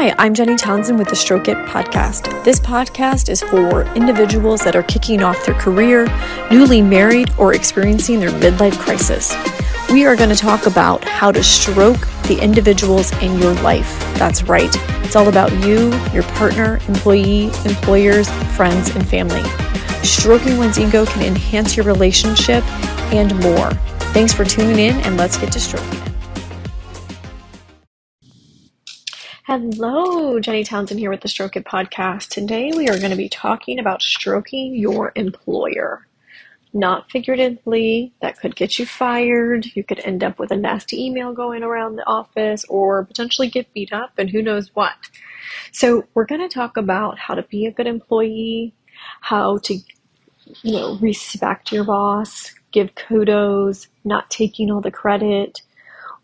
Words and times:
Hi, 0.00 0.14
I'm 0.16 0.32
Jenny 0.32 0.54
Townsend 0.54 0.96
with 0.96 1.08
the 1.08 1.16
Stroke 1.16 1.48
It 1.48 1.56
podcast. 1.66 2.44
This 2.44 2.60
podcast 2.60 3.28
is 3.28 3.42
for 3.42 3.82
individuals 3.96 4.60
that 4.60 4.76
are 4.76 4.84
kicking 4.84 5.24
off 5.24 5.44
their 5.44 5.56
career, 5.56 6.06
newly 6.52 6.80
married, 6.80 7.32
or 7.36 7.52
experiencing 7.52 8.20
their 8.20 8.30
midlife 8.30 8.78
crisis. 8.78 9.34
We 9.90 10.06
are 10.06 10.14
going 10.14 10.30
to 10.30 10.36
talk 10.36 10.66
about 10.66 11.02
how 11.02 11.32
to 11.32 11.42
stroke 11.42 11.98
the 12.28 12.38
individuals 12.40 13.10
in 13.20 13.40
your 13.40 13.54
life. 13.54 13.98
That's 14.16 14.44
right, 14.44 14.70
it's 15.04 15.16
all 15.16 15.28
about 15.28 15.50
you, 15.66 15.92
your 16.12 16.22
partner, 16.22 16.78
employee, 16.86 17.46
employers, 17.64 18.30
friends, 18.54 18.94
and 18.94 19.04
family. 19.04 19.42
Stroking 20.04 20.58
one's 20.58 20.78
ego 20.78 21.06
can 21.06 21.24
enhance 21.24 21.76
your 21.76 21.84
relationship 21.84 22.62
and 23.12 23.36
more. 23.40 23.70
Thanks 24.14 24.32
for 24.32 24.44
tuning 24.44 24.78
in, 24.78 24.94
and 24.98 25.16
let's 25.16 25.36
get 25.36 25.50
to 25.50 25.58
stroking 25.58 25.92
it. 26.02 26.07
Hello, 29.50 30.38
Jenny 30.40 30.62
Townsend 30.62 31.00
here 31.00 31.08
with 31.08 31.22
the 31.22 31.28
Stroke 31.28 31.56
It 31.56 31.64
podcast. 31.64 32.28
Today 32.28 32.70
we 32.76 32.86
are 32.90 32.98
going 32.98 33.12
to 33.12 33.16
be 33.16 33.30
talking 33.30 33.78
about 33.78 34.02
stroking 34.02 34.74
your 34.74 35.10
employer. 35.16 36.06
Not 36.74 37.10
figuratively, 37.10 38.12
that 38.20 38.38
could 38.38 38.54
get 38.56 38.78
you 38.78 38.84
fired. 38.84 39.64
You 39.74 39.84
could 39.84 40.00
end 40.00 40.22
up 40.22 40.38
with 40.38 40.50
a 40.50 40.56
nasty 40.56 41.02
email 41.02 41.32
going 41.32 41.62
around 41.62 41.96
the 41.96 42.06
office 42.06 42.66
or 42.68 43.06
potentially 43.06 43.48
get 43.48 43.72
beat 43.72 43.90
up 43.90 44.12
and 44.18 44.28
who 44.28 44.42
knows 44.42 44.74
what. 44.74 44.96
So, 45.72 46.04
we're 46.12 46.26
going 46.26 46.46
to 46.46 46.54
talk 46.54 46.76
about 46.76 47.18
how 47.18 47.34
to 47.34 47.42
be 47.42 47.64
a 47.64 47.72
good 47.72 47.86
employee, 47.86 48.74
how 49.22 49.56
to, 49.60 49.78
you 50.62 50.72
know, 50.72 50.98
respect 51.00 51.72
your 51.72 51.84
boss, 51.84 52.52
give 52.70 52.94
kudos, 52.96 53.88
not 54.04 54.28
taking 54.28 54.70
all 54.70 54.82
the 54.82 54.90
credit, 54.90 55.62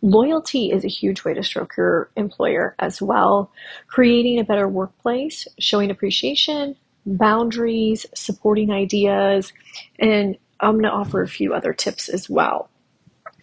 Loyalty 0.04 0.70
is 0.70 0.84
a 0.84 0.88
huge 0.88 1.24
way 1.24 1.32
to 1.32 1.42
stroke 1.42 1.78
your 1.78 2.10
employer 2.14 2.74
as 2.78 3.00
well. 3.00 3.50
Creating 3.86 4.38
a 4.38 4.44
better 4.44 4.68
workplace, 4.68 5.48
showing 5.58 5.90
appreciation, 5.90 6.77
boundaries, 7.06 8.05
supporting 8.14 8.70
ideas, 8.70 9.50
and 9.98 10.36
I'm 10.60 10.72
going 10.72 10.82
to 10.82 10.91
offer 10.91 11.22
a 11.22 11.27
few 11.27 11.55
other 11.55 11.72
tips 11.72 12.10
as 12.10 12.28
well 12.28 12.69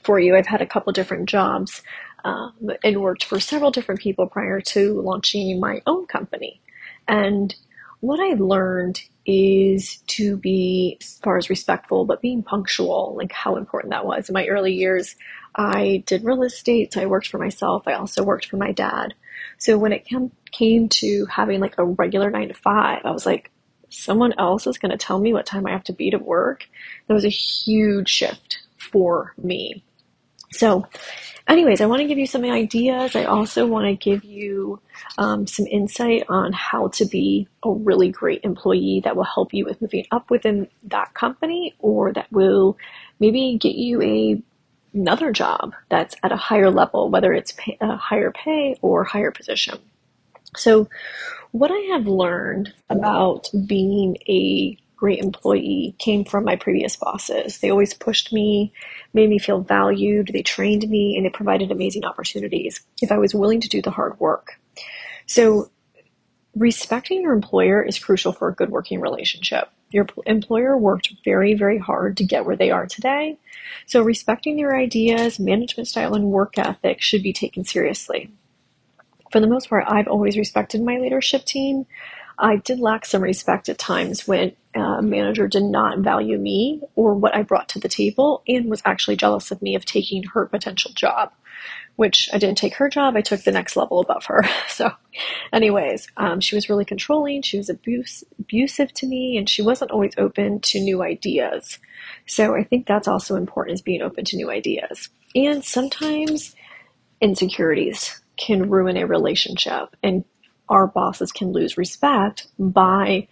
for 0.03 0.19
you. 0.19 0.35
I've 0.35 0.45
had 0.45 0.61
a 0.61 0.67
couple 0.67 0.93
different 0.93 1.27
jobs 1.27 1.81
um, 2.25 2.53
and 2.83 3.01
worked 3.01 3.23
for 3.23 3.39
several 3.39 3.71
different 3.71 3.99
people 3.99 4.27
prior 4.27 4.61
to 4.61 5.01
launching 5.01 5.59
my 5.59 5.81
own 5.87 6.05
company. 6.05 6.61
And 7.07 7.55
what 8.01 8.19
I 8.19 8.35
learned 8.35 9.01
is 9.25 9.97
to 10.07 10.37
be, 10.37 10.97
as 10.99 11.19
far 11.23 11.37
as 11.37 11.49
respectful, 11.49 12.05
but 12.05 12.21
being 12.21 12.43
punctual, 12.43 13.15
like 13.17 13.31
how 13.31 13.55
important 13.55 13.91
that 13.91 14.05
was. 14.05 14.29
In 14.29 14.33
my 14.33 14.47
early 14.47 14.73
years, 14.73 15.15
I 15.55 16.03
did 16.05 16.23
real 16.23 16.43
estate, 16.43 16.93
so 16.93 17.01
I 17.01 17.05
worked 17.05 17.27
for 17.27 17.37
myself. 17.37 17.83
I 17.87 17.93
also 17.93 18.23
worked 18.23 18.47
for 18.47 18.57
my 18.57 18.71
dad. 18.71 19.13
So 19.57 19.77
when 19.77 19.91
it 19.91 20.05
came, 20.05 20.31
came 20.51 20.89
to 20.89 21.25
having 21.25 21.59
like 21.59 21.77
a 21.77 21.85
regular 21.85 22.29
nine 22.31 22.47
to 22.47 22.53
five, 22.53 23.01
I 23.05 23.11
was 23.11 23.25
like, 23.25 23.51
someone 23.89 24.33
else 24.39 24.65
is 24.67 24.77
going 24.77 24.91
to 24.91 24.97
tell 24.97 25.19
me 25.19 25.33
what 25.33 25.45
time 25.45 25.67
I 25.67 25.71
have 25.71 25.83
to 25.85 25.93
be 25.93 26.11
to 26.11 26.17
work. 26.17 26.67
That 27.07 27.13
was 27.13 27.25
a 27.25 27.29
huge 27.29 28.09
shift 28.09 28.59
for 28.77 29.33
me. 29.37 29.83
So 30.51 30.87
anyways, 31.47 31.81
I 31.81 31.85
want 31.85 32.01
to 32.01 32.07
give 32.07 32.17
you 32.17 32.27
some 32.27 32.43
ideas. 32.45 33.15
I 33.15 33.25
also 33.25 33.65
want 33.65 33.87
to 33.87 33.95
give 33.95 34.23
you 34.23 34.81
um, 35.17 35.47
some 35.47 35.65
insight 35.67 36.25
on 36.29 36.53
how 36.53 36.89
to 36.89 37.05
be 37.05 37.47
a 37.63 37.71
really 37.71 38.09
great 38.09 38.41
employee 38.43 39.01
that 39.03 39.15
will 39.15 39.23
help 39.23 39.53
you 39.53 39.65
with 39.65 39.81
moving 39.81 40.05
up 40.11 40.29
within 40.29 40.67
that 40.83 41.13
company 41.13 41.73
or 41.79 42.13
that 42.13 42.31
will 42.31 42.77
maybe 43.19 43.57
get 43.59 43.75
you 43.75 44.01
a 44.01 44.41
another 44.93 45.31
job 45.31 45.73
that's 45.89 46.15
at 46.23 46.33
a 46.33 46.37
higher 46.37 46.69
level, 46.69 47.09
whether 47.09 47.33
it's 47.33 47.53
pay, 47.53 47.77
a 47.79 47.95
higher 47.95 48.31
pay 48.31 48.75
or 48.81 49.03
higher 49.05 49.31
position. 49.31 49.79
So, 50.57 50.89
what 51.51 51.71
I 51.71 51.79
have 51.93 52.07
learned 52.07 52.73
about 52.89 53.49
being 53.67 54.17
a 54.27 54.77
great 55.01 55.17
employee 55.19 55.95
came 55.97 56.23
from 56.23 56.45
my 56.45 56.55
previous 56.55 56.95
bosses. 56.95 57.57
They 57.57 57.71
always 57.71 57.91
pushed 57.91 58.31
me, 58.31 58.71
made 59.15 59.31
me 59.31 59.39
feel 59.39 59.61
valued, 59.61 60.29
they 60.31 60.43
trained 60.43 60.87
me, 60.87 61.17
and 61.17 61.25
they 61.25 61.31
provided 61.31 61.71
amazing 61.71 62.05
opportunities 62.05 62.81
if 63.01 63.11
I 63.11 63.17
was 63.17 63.33
willing 63.33 63.61
to 63.61 63.67
do 63.67 63.81
the 63.81 63.89
hard 63.89 64.19
work. 64.19 64.59
So, 65.25 65.71
respecting 66.55 67.23
your 67.23 67.33
employer 67.33 67.81
is 67.81 67.97
crucial 67.97 68.31
for 68.31 68.47
a 68.47 68.53
good 68.53 68.69
working 68.69 69.01
relationship. 69.01 69.69
Your 69.89 70.05
employer 70.27 70.77
worked 70.77 71.11
very, 71.25 71.55
very 71.55 71.79
hard 71.79 72.17
to 72.17 72.23
get 72.23 72.45
where 72.45 72.55
they 72.55 72.69
are 72.69 72.85
today. 72.85 73.39
So, 73.87 74.03
respecting 74.03 74.55
their 74.55 74.75
ideas, 74.77 75.39
management 75.39 75.87
style, 75.87 76.13
and 76.13 76.25
work 76.25 76.59
ethic 76.59 77.01
should 77.01 77.23
be 77.23 77.33
taken 77.33 77.63
seriously. 77.63 78.29
For 79.31 79.39
the 79.39 79.47
most 79.47 79.67
part, 79.67 79.85
I've 79.87 80.07
always 80.07 80.37
respected 80.37 80.83
my 80.83 80.99
leadership 80.99 81.43
team. 81.45 81.87
I 82.37 82.57
did 82.57 82.79
lack 82.79 83.07
some 83.07 83.23
respect 83.23 83.67
at 83.67 83.79
times 83.79 84.27
when 84.27 84.55
a 84.75 85.01
manager 85.01 85.47
did 85.47 85.63
not 85.63 85.99
value 85.99 86.37
me 86.37 86.81
or 86.95 87.13
what 87.13 87.35
I 87.35 87.43
brought 87.43 87.69
to 87.69 87.79
the 87.79 87.89
table 87.89 88.43
and 88.47 88.69
was 88.69 88.81
actually 88.85 89.17
jealous 89.17 89.51
of 89.51 89.61
me 89.61 89.75
of 89.75 89.85
taking 89.85 90.23
her 90.33 90.45
potential 90.45 90.91
job, 90.93 91.31
which 91.95 92.29
I 92.33 92.37
didn't 92.37 92.57
take 92.57 92.75
her 92.75 92.89
job. 92.89 93.15
I 93.15 93.21
took 93.21 93.43
the 93.43 93.51
next 93.51 93.75
level 93.75 93.99
above 93.99 94.25
her. 94.25 94.43
So, 94.67 94.91
anyways, 95.51 96.07
um, 96.17 96.39
she 96.39 96.55
was 96.55 96.69
really 96.69 96.85
controlling. 96.85 97.41
She 97.41 97.57
was 97.57 97.69
abuse, 97.69 98.23
abusive 98.39 98.93
to 98.93 99.05
me, 99.05 99.37
and 99.37 99.49
she 99.49 99.61
wasn't 99.61 99.91
always 99.91 100.13
open 100.17 100.61
to 100.61 100.79
new 100.79 101.03
ideas. 101.03 101.77
So, 102.25 102.55
I 102.55 102.63
think 102.63 102.87
that's 102.87 103.07
also 103.07 103.35
important 103.35 103.75
is 103.75 103.81
being 103.81 104.01
open 104.01 104.23
to 104.25 104.37
new 104.37 104.49
ideas. 104.49 105.09
And 105.35 105.63
sometimes 105.63 106.55
insecurities 107.19 108.21
can 108.37 108.69
ruin 108.69 108.97
a 108.97 109.05
relationship 109.05 109.95
and 110.01 110.23
our 110.69 110.87
bosses 110.87 111.31
can 111.31 111.51
lose 111.51 111.77
respect 111.77 112.47
by, 112.57 113.27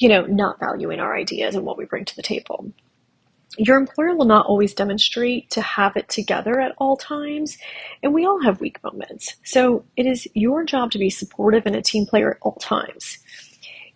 you 0.00 0.08
know, 0.08 0.26
not 0.26 0.58
valuing 0.58 1.00
our 1.00 1.16
ideas 1.16 1.54
and 1.54 1.64
what 1.64 1.78
we 1.78 1.84
bring 1.84 2.04
to 2.06 2.16
the 2.16 2.22
table. 2.22 2.72
Your 3.58 3.78
employer 3.78 4.16
will 4.16 4.26
not 4.26 4.46
always 4.46 4.74
demonstrate 4.74 5.50
to 5.50 5.60
have 5.60 5.96
it 5.96 6.08
together 6.08 6.60
at 6.60 6.74
all 6.78 6.96
times, 6.96 7.58
and 8.02 8.14
we 8.14 8.26
all 8.26 8.42
have 8.42 8.60
weak 8.60 8.82
moments. 8.82 9.36
So 9.44 9.84
it 9.96 10.06
is 10.06 10.26
your 10.34 10.64
job 10.64 10.90
to 10.92 10.98
be 10.98 11.10
supportive 11.10 11.66
and 11.66 11.76
a 11.76 11.82
team 11.82 12.06
player 12.06 12.32
at 12.32 12.38
all 12.42 12.56
times. 12.56 13.18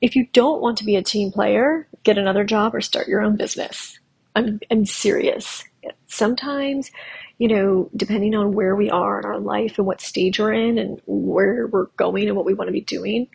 If 0.00 0.16
you 0.16 0.26
don't 0.32 0.62
want 0.62 0.78
to 0.78 0.84
be 0.84 0.96
a 0.96 1.02
team 1.02 1.32
player, 1.32 1.88
get 2.04 2.18
another 2.18 2.44
job 2.44 2.74
or 2.74 2.80
start 2.80 3.08
your 3.08 3.22
own 3.22 3.36
business. 3.36 3.98
I'm, 4.36 4.60
I'm 4.70 4.86
serious. 4.86 5.64
Sometimes 6.06 6.90
you 7.38 7.48
know, 7.48 7.90
depending 7.96 8.34
on 8.34 8.52
where 8.52 8.76
we 8.76 8.90
are 8.90 9.18
in 9.18 9.26
our 9.26 9.40
life 9.40 9.78
and 9.78 9.86
what 9.86 10.00
stage 10.00 10.38
we're 10.38 10.52
in 10.52 10.78
and 10.78 11.00
where 11.06 11.66
we're 11.66 11.86
going 11.96 12.28
and 12.28 12.36
what 12.36 12.46
we 12.46 12.54
want 12.54 12.68
to 12.68 12.72
be 12.72 12.80
doing, 12.80 13.26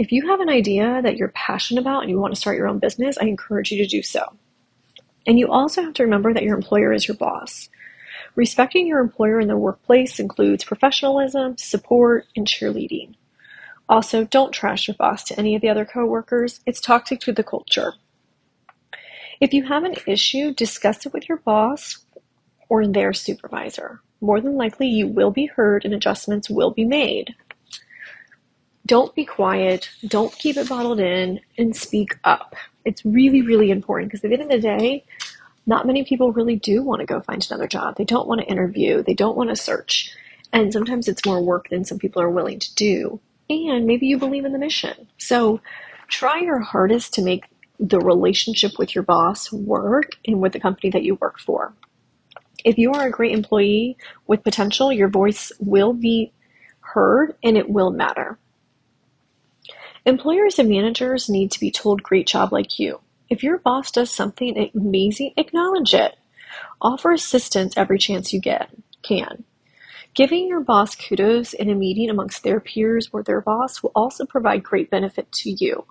if 0.00 0.12
you 0.12 0.26
have 0.28 0.40
an 0.40 0.48
idea 0.48 1.02
that 1.02 1.18
you're 1.18 1.28
passionate 1.28 1.82
about 1.82 2.00
and 2.00 2.10
you 2.10 2.18
want 2.18 2.34
to 2.34 2.40
start 2.40 2.56
your 2.56 2.66
own 2.66 2.78
business, 2.78 3.18
I 3.20 3.26
encourage 3.26 3.70
you 3.70 3.76
to 3.84 3.86
do 3.86 4.02
so. 4.02 4.34
And 5.26 5.38
you 5.38 5.52
also 5.52 5.82
have 5.82 5.92
to 5.92 6.04
remember 6.04 6.32
that 6.32 6.42
your 6.42 6.56
employer 6.56 6.90
is 6.90 7.06
your 7.06 7.18
boss. 7.18 7.68
Respecting 8.34 8.86
your 8.86 9.00
employer 9.00 9.38
in 9.40 9.48
the 9.48 9.58
workplace 9.58 10.18
includes 10.18 10.64
professionalism, 10.64 11.58
support, 11.58 12.24
and 12.34 12.46
cheerleading. 12.46 13.12
Also, 13.90 14.24
don't 14.24 14.52
trash 14.52 14.88
your 14.88 14.94
boss 14.94 15.22
to 15.24 15.38
any 15.38 15.54
of 15.54 15.60
the 15.60 15.68
other 15.68 15.84
coworkers. 15.84 16.60
It's 16.64 16.80
toxic 16.80 17.20
to 17.20 17.32
the 17.32 17.44
culture. 17.44 17.92
If 19.38 19.52
you 19.52 19.64
have 19.64 19.84
an 19.84 19.96
issue, 20.06 20.54
discuss 20.54 21.04
it 21.04 21.12
with 21.12 21.28
your 21.28 21.38
boss 21.38 21.98
or 22.70 22.86
their 22.86 23.12
supervisor. 23.12 24.00
More 24.22 24.40
than 24.40 24.56
likely, 24.56 24.86
you 24.86 25.08
will 25.08 25.30
be 25.30 25.44
heard 25.44 25.84
and 25.84 25.92
adjustments 25.92 26.48
will 26.48 26.70
be 26.70 26.86
made. 26.86 27.34
Don't 28.90 29.14
be 29.14 29.24
quiet, 29.24 29.88
don't 30.04 30.36
keep 30.36 30.56
it 30.56 30.68
bottled 30.68 30.98
in, 30.98 31.38
and 31.56 31.76
speak 31.76 32.18
up. 32.24 32.56
It's 32.84 33.04
really, 33.04 33.40
really 33.40 33.70
important 33.70 34.10
because 34.10 34.24
at 34.24 34.30
the 34.30 34.34
end 34.34 34.42
of 34.42 34.48
the 34.48 34.58
day, 34.58 35.04
not 35.64 35.86
many 35.86 36.02
people 36.02 36.32
really 36.32 36.56
do 36.56 36.82
want 36.82 36.98
to 36.98 37.06
go 37.06 37.20
find 37.20 37.46
another 37.48 37.68
job. 37.68 37.94
They 37.94 38.04
don't 38.04 38.26
want 38.26 38.40
to 38.40 38.48
interview, 38.48 39.04
they 39.04 39.14
don't 39.14 39.36
want 39.36 39.50
to 39.50 39.54
search. 39.54 40.12
And 40.52 40.72
sometimes 40.72 41.06
it's 41.06 41.24
more 41.24 41.40
work 41.40 41.68
than 41.68 41.84
some 41.84 42.00
people 42.00 42.20
are 42.20 42.30
willing 42.30 42.58
to 42.58 42.74
do. 42.74 43.20
And 43.48 43.86
maybe 43.86 44.08
you 44.08 44.18
believe 44.18 44.44
in 44.44 44.52
the 44.52 44.58
mission. 44.58 45.06
So 45.18 45.60
try 46.08 46.40
your 46.40 46.58
hardest 46.58 47.14
to 47.14 47.22
make 47.22 47.44
the 47.78 48.00
relationship 48.00 48.72
with 48.76 48.96
your 48.96 49.04
boss 49.04 49.52
work 49.52 50.16
and 50.26 50.40
with 50.40 50.52
the 50.52 50.58
company 50.58 50.90
that 50.90 51.04
you 51.04 51.14
work 51.14 51.38
for. 51.38 51.72
If 52.64 52.76
you 52.76 52.90
are 52.90 53.06
a 53.06 53.12
great 53.12 53.36
employee 53.36 53.98
with 54.26 54.42
potential, 54.42 54.92
your 54.92 55.08
voice 55.08 55.52
will 55.60 55.92
be 55.92 56.32
heard 56.80 57.36
and 57.44 57.56
it 57.56 57.70
will 57.70 57.92
matter. 57.92 58.36
Employers 60.06 60.58
and 60.58 60.68
managers 60.68 61.28
need 61.28 61.50
to 61.52 61.60
be 61.60 61.70
told 61.70 62.02
great 62.02 62.26
job 62.26 62.52
like 62.52 62.78
you. 62.78 63.00
If 63.28 63.42
your 63.42 63.58
boss 63.58 63.90
does 63.90 64.10
something 64.10 64.70
amazing, 64.74 65.34
acknowledge 65.36 65.92
it. 65.94 66.16
Offer 66.80 67.12
assistance 67.12 67.74
every 67.76 67.98
chance 67.98 68.32
you 68.32 68.40
get 68.40 68.70
can. 69.02 69.44
Giving 70.14 70.48
your 70.48 70.60
boss 70.60 70.94
kudos 70.94 71.52
in 71.52 71.68
a 71.68 71.74
meeting 71.74 72.10
amongst 72.10 72.42
their 72.42 72.60
peers 72.60 73.08
or 73.12 73.22
their 73.22 73.40
boss 73.40 73.82
will 73.82 73.92
also 73.94 74.24
provide 74.24 74.64
great 74.64 74.90
benefit 74.90 75.30
to 75.32 75.50
you. 75.50 75.84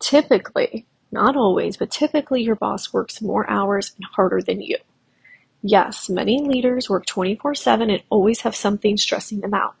Typically, 0.00 0.86
not 1.12 1.36
always, 1.36 1.76
but 1.76 1.90
typically 1.90 2.42
your 2.42 2.56
boss 2.56 2.92
works 2.92 3.22
more 3.22 3.48
hours 3.48 3.92
and 3.96 4.04
harder 4.04 4.42
than 4.42 4.60
you. 4.60 4.76
Yes, 5.62 6.08
many 6.10 6.42
leaders 6.42 6.90
work 6.90 7.06
24 7.06 7.54
7 7.54 7.90
and 7.90 8.02
always 8.10 8.40
have 8.40 8.56
something 8.56 8.96
stressing 8.96 9.40
them 9.40 9.54
out. 9.54 9.76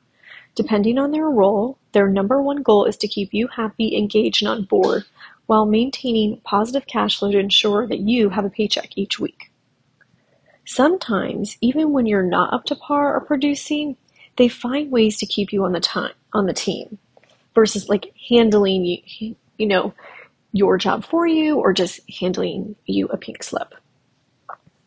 Depending 0.54 0.98
on 0.98 1.10
their 1.12 1.28
role, 1.28 1.78
their 1.92 2.08
number 2.08 2.42
one 2.42 2.62
goal 2.62 2.84
is 2.84 2.96
to 2.98 3.08
keep 3.08 3.32
you 3.32 3.48
happy, 3.48 3.96
engaged, 3.96 4.42
and 4.42 4.48
on 4.48 4.64
board 4.64 5.04
while 5.46 5.66
maintaining 5.66 6.40
positive 6.42 6.86
cash 6.86 7.18
flow 7.18 7.32
to 7.32 7.38
ensure 7.38 7.86
that 7.86 8.00
you 8.00 8.30
have 8.30 8.44
a 8.44 8.50
paycheck 8.50 8.96
each 8.96 9.18
week. 9.18 9.50
Sometimes, 10.64 11.56
even 11.60 11.92
when 11.92 12.06
you're 12.06 12.22
not 12.22 12.52
up 12.52 12.64
to 12.66 12.76
par 12.76 13.14
or 13.14 13.20
producing, 13.20 13.96
they 14.36 14.48
find 14.48 14.90
ways 14.92 15.16
to 15.18 15.26
keep 15.26 15.52
you 15.52 15.64
on 15.64 15.72
the 15.72 15.80
time 15.80 16.12
on 16.32 16.46
the 16.46 16.52
team 16.52 16.98
versus 17.54 17.88
like 17.88 18.12
handling 18.28 18.84
you, 18.84 19.34
you 19.58 19.66
know, 19.66 19.92
your 20.52 20.78
job 20.78 21.04
for 21.04 21.26
you 21.26 21.56
or 21.56 21.72
just 21.72 22.00
handling 22.20 22.76
you 22.86 23.06
a 23.08 23.16
pink 23.16 23.42
slip. 23.42 23.74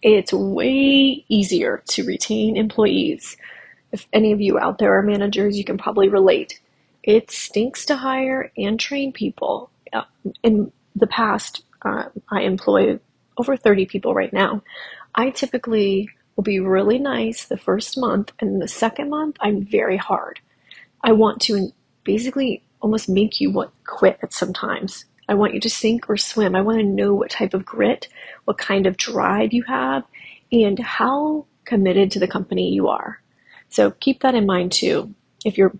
It's 0.02 0.34
way 0.34 1.26
easier 1.28 1.84
to 1.90 2.06
retain 2.06 2.58
employees. 2.58 3.38
If 3.94 4.08
any 4.12 4.32
of 4.32 4.42
you 4.42 4.60
out 4.60 4.80
there 4.80 4.98
are 4.98 5.04
managers, 5.04 5.58
you 5.58 5.64
can 5.64 5.78
probably 5.78 6.10
relate. 6.10 6.60
It 7.04 7.30
stinks 7.30 7.86
to 7.86 7.96
hire 7.96 8.52
and 8.58 8.80
train 8.80 9.14
people. 9.14 9.70
Uh, 9.94 10.04
in 10.42 10.72
the 10.96 11.08
past, 11.08 11.64
uh, 11.84 12.06
I 12.30 12.42
employ 12.42 13.00
over 13.38 13.56
30 13.56 13.86
people 13.86 14.16
right 14.16 14.34
now. 14.34 14.64
I 15.14 15.30
typically 15.30 16.10
will 16.36 16.44
be 16.44 16.60
really 16.60 16.98
nice 16.98 17.46
the 17.46 17.58
first 17.58 17.98
month, 17.98 18.32
and 18.40 18.60
the 18.60 18.68
second 18.68 19.12
month, 19.12 19.38
I'm 19.40 19.64
very 19.64 19.98
hard. 19.98 20.40
I 21.04 21.12
want 21.12 21.40
to 21.44 21.72
basically 22.04 22.64
almost 22.82 23.08
make 23.08 23.40
you 23.40 23.52
want 23.52 23.72
quit 23.86 24.18
at 24.24 24.34
sometimes. 24.34 25.06
I 25.30 25.36
want 25.36 25.54
you 25.54 25.60
to 25.62 25.70
sink 25.70 26.10
or 26.10 26.18
swim. 26.18 26.56
I 26.56 26.62
want 26.62 26.80
to 26.80 26.84
know 26.84 27.14
what 27.14 27.30
type 27.30 27.54
of 27.54 27.64
grit, 27.64 28.08
what 28.46 28.58
kind 28.58 28.88
of 28.88 28.98
drive 28.98 29.54
you 29.54 29.64
have, 29.64 30.04
and 30.52 30.80
how 30.80 31.46
committed 31.66 32.12
to 32.12 32.20
the 32.20 32.28
company 32.28 32.70
you 32.70 32.88
are. 32.88 33.22
So 33.74 33.90
keep 33.90 34.22
that 34.22 34.36
in 34.36 34.46
mind 34.46 34.72
too. 34.72 35.16
If 35.44 35.58
your 35.58 35.76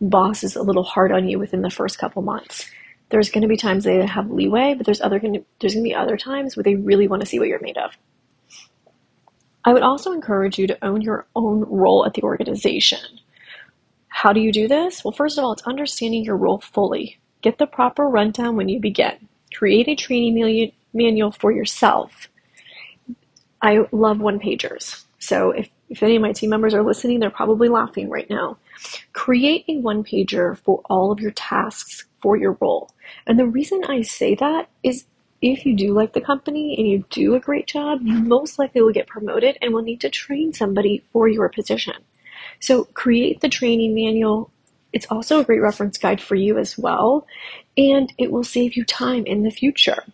boss 0.00 0.44
is 0.44 0.54
a 0.54 0.62
little 0.62 0.84
hard 0.84 1.10
on 1.10 1.28
you 1.28 1.40
within 1.40 1.62
the 1.62 1.70
first 1.70 1.98
couple 1.98 2.22
months, 2.22 2.70
there's 3.10 3.30
going 3.30 3.42
to 3.42 3.48
be 3.48 3.56
times 3.56 3.82
they 3.82 4.06
have 4.06 4.30
leeway, 4.30 4.74
but 4.74 4.86
there's 4.86 5.00
other 5.00 5.18
going 5.18 5.34
to, 5.34 5.44
there's 5.60 5.74
going 5.74 5.82
to 5.82 5.88
be 5.88 5.92
other 5.92 6.16
times 6.16 6.56
where 6.56 6.62
they 6.62 6.76
really 6.76 7.08
want 7.08 7.20
to 7.20 7.26
see 7.26 7.40
what 7.40 7.48
you're 7.48 7.60
made 7.60 7.78
of. 7.78 7.90
I 9.64 9.72
would 9.72 9.82
also 9.82 10.12
encourage 10.12 10.56
you 10.56 10.68
to 10.68 10.84
own 10.84 11.02
your 11.02 11.26
own 11.34 11.64
role 11.64 12.06
at 12.06 12.14
the 12.14 12.22
organization. 12.22 13.00
How 14.06 14.32
do 14.32 14.38
you 14.38 14.52
do 14.52 14.68
this? 14.68 15.04
Well, 15.04 15.10
first 15.10 15.36
of 15.36 15.44
all, 15.44 15.52
it's 15.52 15.62
understanding 15.62 16.24
your 16.24 16.36
role 16.36 16.60
fully. 16.60 17.18
Get 17.40 17.58
the 17.58 17.66
proper 17.66 18.04
rundown 18.04 18.54
when 18.54 18.68
you 18.68 18.78
begin. 18.78 19.28
Create 19.52 19.88
a 19.88 19.96
training 19.96 20.72
manual 20.94 21.32
for 21.32 21.50
yourself. 21.50 22.28
I 23.60 23.80
love 23.90 24.20
one 24.20 24.38
pagers. 24.38 25.04
So 25.18 25.50
if, 25.50 25.68
if 25.92 26.02
any 26.02 26.16
of 26.16 26.22
my 26.22 26.32
team 26.32 26.50
members 26.50 26.72
are 26.72 26.82
listening, 26.82 27.20
they're 27.20 27.30
probably 27.30 27.68
laughing 27.68 28.08
right 28.08 28.28
now. 28.30 28.56
Create 29.12 29.64
a 29.68 29.78
one 29.78 30.02
pager 30.02 30.56
for 30.58 30.80
all 30.86 31.12
of 31.12 31.20
your 31.20 31.32
tasks 31.32 32.06
for 32.22 32.36
your 32.36 32.56
role. 32.60 32.90
And 33.26 33.38
the 33.38 33.46
reason 33.46 33.82
I 33.84 34.00
say 34.02 34.34
that 34.36 34.70
is 34.82 35.04
if 35.42 35.66
you 35.66 35.76
do 35.76 35.92
like 35.92 36.14
the 36.14 36.20
company 36.20 36.74
and 36.78 36.88
you 36.88 37.04
do 37.10 37.34
a 37.34 37.40
great 37.40 37.66
job, 37.66 38.00
you 38.02 38.14
most 38.14 38.58
likely 38.58 38.80
will 38.80 38.92
get 38.92 39.06
promoted 39.06 39.58
and 39.60 39.74
will 39.74 39.82
need 39.82 40.00
to 40.00 40.08
train 40.08 40.54
somebody 40.54 41.04
for 41.12 41.28
your 41.28 41.50
position. 41.50 41.96
So 42.58 42.84
create 42.84 43.40
the 43.40 43.48
training 43.50 43.94
manual, 43.94 44.50
it's 44.94 45.06
also 45.10 45.40
a 45.40 45.44
great 45.44 45.60
reference 45.60 45.98
guide 45.98 46.20
for 46.20 46.36
you 46.36 46.58
as 46.58 46.78
well, 46.78 47.26
and 47.76 48.12
it 48.16 48.32
will 48.32 48.44
save 48.44 48.76
you 48.76 48.84
time 48.84 49.26
in 49.26 49.42
the 49.42 49.50
future. 49.50 50.04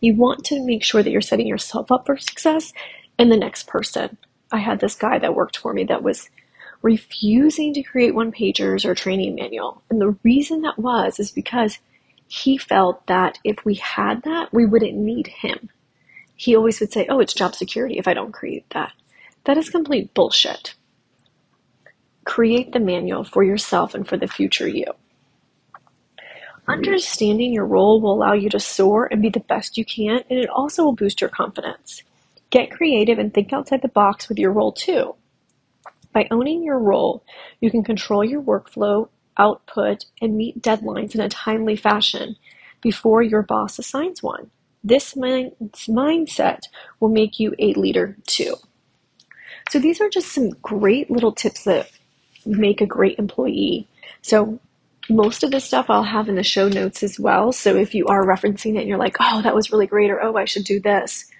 You 0.00 0.14
want 0.14 0.44
to 0.46 0.64
make 0.64 0.84
sure 0.84 1.02
that 1.02 1.10
you're 1.10 1.20
setting 1.20 1.46
yourself 1.46 1.90
up 1.90 2.06
for 2.06 2.16
success 2.16 2.72
and 3.18 3.32
the 3.32 3.36
next 3.36 3.66
person. 3.66 4.18
I 4.52 4.58
had 4.58 4.80
this 4.80 4.94
guy 4.94 5.18
that 5.18 5.34
worked 5.34 5.56
for 5.56 5.72
me 5.72 5.84
that 5.84 6.02
was 6.02 6.30
refusing 6.82 7.74
to 7.74 7.82
create 7.82 8.14
one 8.14 8.32
pagers 8.32 8.84
or 8.84 8.94
training 8.94 9.34
manual. 9.34 9.82
And 9.90 10.00
the 10.00 10.16
reason 10.22 10.62
that 10.62 10.78
was 10.78 11.18
is 11.18 11.30
because 11.30 11.78
he 12.28 12.56
felt 12.56 13.06
that 13.06 13.38
if 13.44 13.64
we 13.64 13.74
had 13.74 14.22
that, 14.22 14.52
we 14.52 14.66
wouldn't 14.66 14.96
need 14.96 15.26
him. 15.28 15.70
He 16.34 16.54
always 16.54 16.80
would 16.80 16.92
say, 16.92 17.06
Oh, 17.08 17.20
it's 17.20 17.34
job 17.34 17.54
security 17.54 17.98
if 17.98 18.06
I 18.06 18.14
don't 18.14 18.32
create 18.32 18.68
that. 18.70 18.92
That 19.44 19.58
is 19.58 19.70
complete 19.70 20.12
bullshit. 20.14 20.74
Create 22.24 22.72
the 22.72 22.80
manual 22.80 23.24
for 23.24 23.42
yourself 23.42 23.94
and 23.94 24.06
for 24.06 24.16
the 24.16 24.26
future 24.26 24.68
you. 24.68 24.86
Understanding 26.68 27.52
your 27.52 27.64
role 27.66 28.00
will 28.00 28.14
allow 28.14 28.32
you 28.32 28.50
to 28.50 28.58
soar 28.58 29.08
and 29.10 29.22
be 29.22 29.28
the 29.28 29.40
best 29.40 29.78
you 29.78 29.84
can, 29.84 30.24
and 30.28 30.38
it 30.38 30.50
also 30.50 30.84
will 30.84 30.92
boost 30.92 31.20
your 31.20 31.30
confidence. 31.30 32.02
Get 32.56 32.70
creative 32.70 33.18
and 33.18 33.34
think 33.34 33.52
outside 33.52 33.82
the 33.82 33.88
box 33.88 34.30
with 34.30 34.38
your 34.38 34.50
role 34.50 34.72
too. 34.72 35.14
By 36.14 36.26
owning 36.30 36.64
your 36.64 36.78
role, 36.78 37.22
you 37.60 37.70
can 37.70 37.84
control 37.84 38.24
your 38.24 38.40
workflow, 38.40 39.10
output, 39.36 40.06
and 40.22 40.38
meet 40.38 40.62
deadlines 40.62 41.14
in 41.14 41.20
a 41.20 41.28
timely 41.28 41.76
fashion 41.76 42.36
before 42.80 43.20
your 43.20 43.42
boss 43.42 43.78
assigns 43.78 44.22
one. 44.22 44.50
This 44.82 45.14
mind- 45.14 45.52
mindset 45.60 46.60
will 46.98 47.10
make 47.10 47.38
you 47.38 47.54
a 47.58 47.74
leader 47.74 48.16
too. 48.26 48.54
So, 49.68 49.78
these 49.78 50.00
are 50.00 50.08
just 50.08 50.32
some 50.32 50.48
great 50.62 51.10
little 51.10 51.32
tips 51.32 51.64
that 51.64 51.90
make 52.46 52.80
a 52.80 52.86
great 52.86 53.18
employee. 53.18 53.86
So 54.22 54.58
most 55.10 55.42
of 55.42 55.50
this 55.50 55.66
stuff 55.66 55.90
I'll 55.90 56.04
have 56.04 56.26
in 56.30 56.36
the 56.36 56.42
show 56.42 56.70
notes 56.70 57.02
as 57.02 57.20
well. 57.20 57.52
So 57.52 57.76
if 57.76 57.94
you 57.94 58.06
are 58.06 58.24
referencing 58.24 58.76
it 58.76 58.80
and 58.80 58.88
you're 58.88 58.96
like, 58.96 59.16
oh, 59.20 59.42
that 59.42 59.54
was 59.54 59.70
really 59.70 59.86
great, 59.86 60.10
or 60.10 60.22
oh, 60.22 60.36
I 60.36 60.46
should 60.46 60.64
do 60.64 60.80
this. 60.80 61.30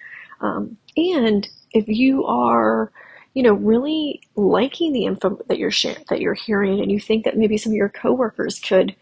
Um, 0.41 0.77
and 0.97 1.47
if 1.71 1.87
you 1.87 2.25
are, 2.25 2.91
you 3.33 3.43
know, 3.43 3.53
really 3.53 4.21
liking 4.35 4.93
the 4.93 5.05
info 5.05 5.39
that 5.47 5.59
you're 5.59 5.71
sharing, 5.71 6.03
that 6.09 6.21
you're 6.21 6.33
hearing, 6.33 6.81
and 6.81 6.91
you 6.91 6.99
think 6.99 7.25
that 7.25 7.37
maybe 7.37 7.57
some 7.57 7.71
of 7.71 7.75
your 7.75 7.89
coworkers 7.89 8.59
could 8.59 8.95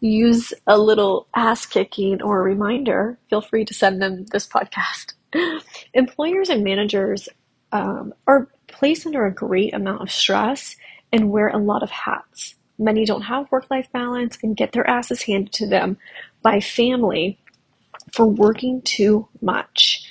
use 0.00 0.52
a 0.66 0.78
little 0.78 1.26
ass 1.34 1.64
kicking 1.66 2.20
or 2.20 2.40
a 2.40 2.44
reminder, 2.44 3.18
feel 3.30 3.40
free 3.40 3.64
to 3.64 3.74
send 3.74 4.02
them 4.02 4.26
this 4.26 4.46
podcast. 4.46 5.14
Employers 5.94 6.48
and 6.48 6.64
managers 6.64 7.28
um, 7.72 8.12
are 8.26 8.48
placed 8.66 9.06
under 9.06 9.26
a 9.26 9.34
great 9.34 9.72
amount 9.74 10.02
of 10.02 10.10
stress 10.10 10.76
and 11.12 11.30
wear 11.30 11.48
a 11.48 11.58
lot 11.58 11.82
of 11.82 11.90
hats. 11.90 12.56
Many 12.78 13.04
don't 13.06 13.22
have 13.22 13.50
work 13.50 13.70
life 13.70 13.90
balance 13.92 14.38
and 14.42 14.56
get 14.56 14.72
their 14.72 14.88
asses 14.88 15.22
handed 15.22 15.52
to 15.54 15.66
them 15.66 15.96
by 16.42 16.60
family 16.60 17.38
for 18.12 18.26
working 18.26 18.82
too 18.82 19.28
much. 19.40 20.06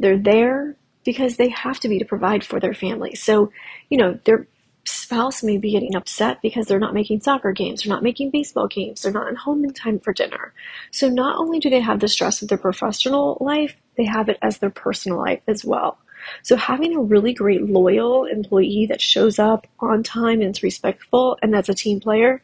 They're 0.00 0.18
there 0.18 0.76
because 1.04 1.36
they 1.36 1.50
have 1.50 1.80
to 1.80 1.88
be 1.88 2.00
to 2.00 2.04
provide 2.04 2.44
for 2.44 2.60
their 2.60 2.74
family. 2.74 3.14
So, 3.14 3.52
you 3.88 3.98
know, 3.98 4.18
their 4.24 4.48
spouse 4.84 5.44
may 5.44 5.58
be 5.58 5.72
getting 5.72 5.94
upset 5.94 6.42
because 6.42 6.66
they're 6.66 6.80
not 6.80 6.94
making 6.94 7.20
soccer 7.20 7.52
games, 7.52 7.82
they're 7.82 7.94
not 7.94 8.02
making 8.02 8.30
baseball 8.30 8.66
games, 8.66 9.02
they're 9.02 9.12
not 9.12 9.28
at 9.28 9.36
home 9.36 9.64
in 9.64 9.72
time 9.72 10.00
for 10.00 10.12
dinner. 10.12 10.52
So, 10.90 11.08
not 11.08 11.38
only 11.38 11.60
do 11.60 11.70
they 11.70 11.80
have 11.80 12.00
the 12.00 12.08
stress 12.08 12.42
of 12.42 12.48
their 12.48 12.58
professional 12.58 13.38
life, 13.40 13.76
they 13.96 14.06
have 14.06 14.28
it 14.28 14.38
as 14.42 14.58
their 14.58 14.70
personal 14.70 15.18
life 15.18 15.42
as 15.46 15.64
well. 15.64 15.98
So 16.42 16.56
having 16.56 16.96
a 16.96 17.00
really 17.00 17.32
great 17.32 17.62
loyal 17.68 18.24
employee 18.24 18.86
that 18.90 19.00
shows 19.00 19.38
up 19.38 19.66
on 19.80 20.02
time 20.02 20.40
and 20.40 20.56
is 20.56 20.62
respectful 20.62 21.38
and 21.42 21.52
that's 21.52 21.68
a 21.68 21.74
team 21.74 22.00
player 22.00 22.42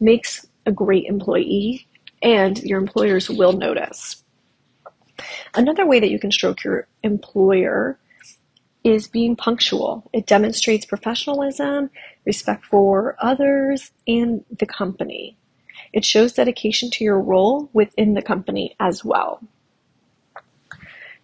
makes 0.00 0.46
a 0.66 0.72
great 0.72 1.06
employee 1.06 1.86
and 2.22 2.62
your 2.62 2.80
employers 2.80 3.28
will 3.28 3.52
notice. 3.52 4.23
Another 5.54 5.86
way 5.86 6.00
that 6.00 6.10
you 6.10 6.18
can 6.18 6.32
stroke 6.32 6.64
your 6.64 6.86
employer 7.02 7.98
is 8.82 9.08
being 9.08 9.34
punctual. 9.34 10.08
It 10.12 10.26
demonstrates 10.26 10.84
professionalism, 10.84 11.90
respect 12.26 12.66
for 12.66 13.16
others 13.18 13.92
and 14.06 14.44
the 14.58 14.66
company. 14.66 15.36
It 15.92 16.04
shows 16.04 16.34
dedication 16.34 16.90
to 16.90 17.04
your 17.04 17.20
role 17.20 17.70
within 17.72 18.14
the 18.14 18.22
company 18.22 18.76
as 18.78 19.04
well. 19.04 19.40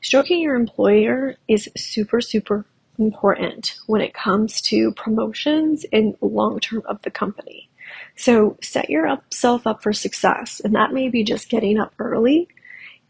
Stroking 0.01 0.41
your 0.41 0.55
employer 0.55 1.37
is 1.47 1.69
super, 1.77 2.21
super 2.21 2.65
important 2.99 3.77
when 3.87 4.01
it 4.01 4.15
comes 4.15 4.61
to 4.63 4.93
promotions 4.93 5.85
and 5.93 6.17
long 6.21 6.61
term 6.61 6.83
of 6.87 7.03
the 7.03 7.11
company. 7.11 7.69
So 8.17 8.57
set 8.63 8.89
yourself 8.89 9.67
up 9.67 9.83
for 9.83 9.93
success, 9.93 10.61
and 10.61 10.75
that 10.75 10.93
may 10.93 11.09
be 11.09 11.25
just 11.25 11.49
getting 11.49 11.79
up 11.79 11.93
early 11.99 12.49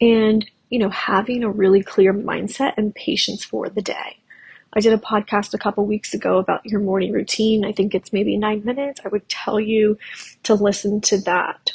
and 0.00 0.48
you 0.70 0.78
know 0.78 0.88
having 0.88 1.42
a 1.42 1.50
really 1.50 1.82
clear 1.82 2.14
mindset 2.14 2.74
and 2.76 2.94
patience 2.94 3.44
for 3.44 3.68
the 3.68 3.82
day. 3.82 4.16
I 4.72 4.80
did 4.80 4.92
a 4.92 4.98
podcast 4.98 5.52
a 5.52 5.58
couple 5.58 5.84
weeks 5.84 6.14
ago 6.14 6.38
about 6.38 6.64
your 6.64 6.80
morning 6.80 7.12
routine. 7.12 7.64
I 7.64 7.72
think 7.72 7.94
it's 7.94 8.12
maybe 8.12 8.36
nine 8.36 8.64
minutes. 8.64 9.00
I 9.04 9.08
would 9.08 9.28
tell 9.28 9.58
you 9.58 9.98
to 10.44 10.54
listen 10.54 11.00
to 11.02 11.18
that. 11.22 11.72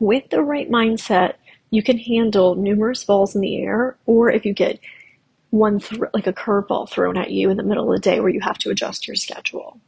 With 0.00 0.28
the 0.28 0.42
right 0.42 0.70
mindset, 0.70 1.34
you 1.70 1.82
can 1.82 1.98
handle 1.98 2.56
numerous 2.56 3.04
balls 3.04 3.34
in 3.34 3.40
the 3.40 3.56
air, 3.62 3.96
or 4.06 4.30
if 4.30 4.44
you 4.44 4.52
get 4.52 4.78
one 5.50 5.78
th- 5.78 6.02
like 6.12 6.26
a 6.26 6.32
curveball 6.32 6.90
thrown 6.90 7.16
at 7.16 7.30
you 7.30 7.48
in 7.48 7.56
the 7.56 7.62
middle 7.62 7.90
of 7.90 7.96
the 7.96 8.10
day 8.10 8.20
where 8.20 8.28
you 8.28 8.40
have 8.40 8.58
to 8.58 8.70
adjust 8.70 9.06
your 9.06 9.16
schedule. 9.16 9.80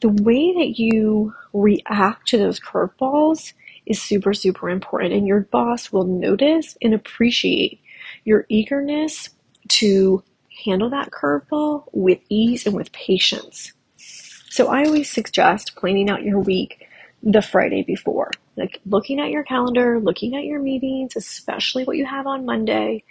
The 0.00 0.10
way 0.10 0.52
that 0.52 0.78
you 0.78 1.34
react 1.52 2.28
to 2.28 2.38
those 2.38 2.60
curveballs 2.60 3.54
is 3.86 4.00
super, 4.00 4.34
super 4.34 4.70
important, 4.70 5.12
and 5.12 5.26
your 5.26 5.40
boss 5.40 5.92
will 5.92 6.04
notice 6.04 6.76
and 6.82 6.94
appreciate 6.94 7.80
your 8.24 8.46
eagerness 8.48 9.30
to 9.68 10.22
handle 10.64 10.90
that 10.90 11.10
curveball 11.10 11.84
with 11.92 12.18
ease 12.28 12.66
and 12.66 12.74
with 12.74 12.92
patience. 12.92 13.72
So 13.96 14.68
I 14.68 14.84
always 14.84 15.10
suggest 15.10 15.74
planning 15.76 16.08
out 16.08 16.22
your 16.22 16.38
week 16.38 16.86
the 17.22 17.42
Friday 17.42 17.82
before. 17.82 18.30
Like 18.56 18.80
looking 18.86 19.20
at 19.20 19.30
your 19.30 19.42
calendar, 19.42 19.98
looking 19.98 20.36
at 20.36 20.44
your 20.44 20.60
meetings, 20.60 21.16
especially 21.16 21.84
what 21.84 21.96
you 21.96 22.06
have 22.06 22.26
on 22.26 22.46
Monday. 22.46 23.02